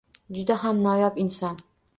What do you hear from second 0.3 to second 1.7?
Juda ham noyob inson.